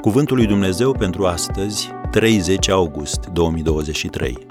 [0.00, 4.46] Cuvântul lui Dumnezeu pentru astăzi, 30 august 2023.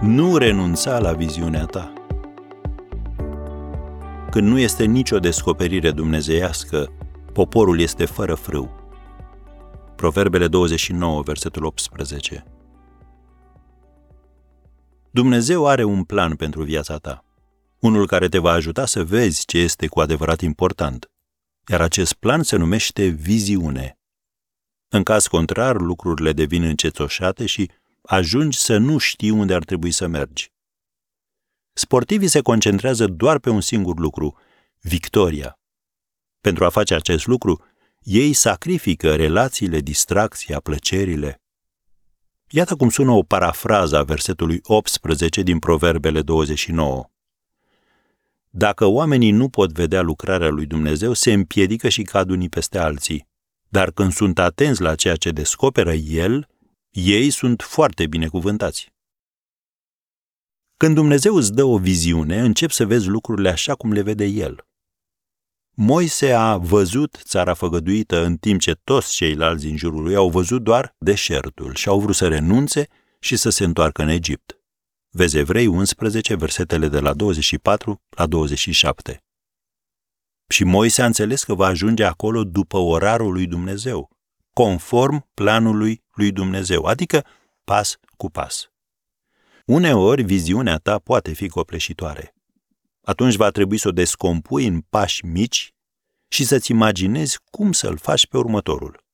[0.00, 1.92] Nu renunța la viziunea ta.
[4.30, 6.92] Când nu este nicio descoperire dumnezeiască,
[7.32, 8.70] poporul este fără frâu.
[9.96, 12.44] Proverbele 29, versetul 18.
[15.10, 17.24] Dumnezeu are un plan pentru viața ta,
[17.78, 21.11] unul care te va ajuta să vezi ce este cu adevărat important,
[21.68, 23.98] iar acest plan se numește viziune.
[24.88, 27.70] În caz contrar, lucrurile devin încetoșate și
[28.02, 30.52] ajungi să nu știi unde ar trebui să mergi.
[31.72, 34.38] Sportivii se concentrează doar pe un singur lucru,
[34.80, 35.58] victoria.
[36.40, 37.64] Pentru a face acest lucru,
[38.00, 41.42] ei sacrifică relațiile, distracția, plăcerile.
[42.48, 47.11] Iată cum sună o parafrază a versetului 18 din Proverbele 29.
[48.54, 53.28] Dacă oamenii nu pot vedea lucrarea lui Dumnezeu, se împiedică și cad unii peste alții.
[53.68, 56.48] Dar când sunt atenți la ceea ce descoperă El,
[56.90, 58.92] ei sunt foarte binecuvântați.
[60.76, 64.66] Când Dumnezeu îți dă o viziune, încep să vezi lucrurile așa cum le vede El.
[65.74, 70.62] Moise a văzut țara făgăduită în timp ce toți ceilalți din jurul lui au văzut
[70.62, 74.61] doar deșertul și au vrut să renunțe și să se întoarcă în Egipt.
[75.14, 79.24] Vezi Evrei 11, versetele de la 24 la 27.
[80.48, 84.10] Și Moise a înțeles că va ajunge acolo după orarul lui Dumnezeu,
[84.52, 87.26] conform planului lui Dumnezeu, adică
[87.64, 88.70] pas cu pas.
[89.66, 92.34] Uneori, viziunea ta poate fi copleșitoare.
[93.02, 95.74] Atunci va trebui să o descompui în pași mici
[96.28, 99.04] și să-ți imaginezi cum să-l faci pe următorul.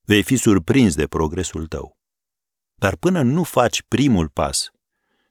[0.00, 1.98] Vei fi surprins de progresul tău.
[2.74, 4.72] Dar până nu faci primul pas,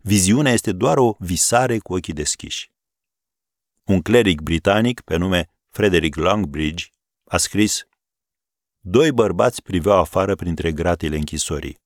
[0.03, 2.71] viziunea este doar o visare cu ochii deschiși.
[3.83, 6.85] Un cleric britanic pe nume Frederick Longbridge
[7.23, 7.87] a scris
[8.79, 11.81] Doi bărbați priveau afară printre gratile închisorii.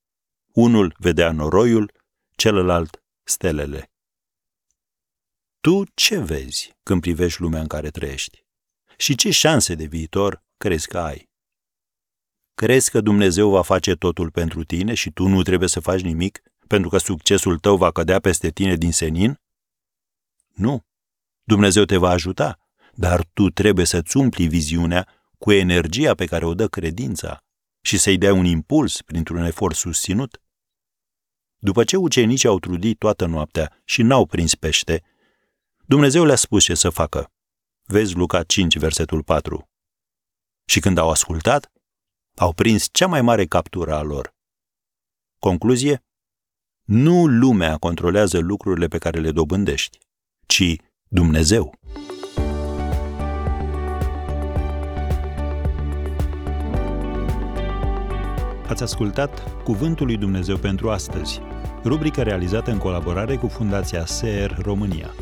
[0.54, 1.92] Unul vedea noroiul,
[2.36, 3.92] celălalt stelele.
[5.60, 8.46] Tu ce vezi când privești lumea în care trăiești?
[8.98, 11.30] Și ce șanse de viitor crezi că ai?
[12.56, 16.42] Crezi că Dumnezeu va face totul pentru tine și tu nu trebuie să faci nimic
[16.68, 19.40] pentru că succesul tău va cădea peste tine din senin?
[20.54, 20.86] Nu.
[21.44, 22.60] Dumnezeu te va ajuta,
[22.94, 25.08] dar tu trebuie să-ți umpli viziunea
[25.38, 27.44] cu energia pe care o dă credința
[27.82, 30.42] și să-i dea un impuls printr-un efort susținut.
[31.58, 35.04] După ce ucenicii au trudit toată noaptea și n-au prins pește,
[35.86, 37.32] Dumnezeu le-a spus ce să facă.
[37.84, 39.70] Vezi Luca 5, versetul 4.
[40.66, 41.72] Și când au ascultat,
[42.36, 44.36] au prins cea mai mare captură a lor.
[45.40, 46.04] Concluzie?
[46.88, 49.98] Nu lumea controlează lucrurile pe care le dobândești,
[50.46, 50.76] ci
[51.08, 51.74] Dumnezeu.
[58.68, 61.42] Ați ascultat Cuvântul lui Dumnezeu pentru astăzi,
[61.84, 65.14] rubrica realizată în colaborare cu Fundația SER România.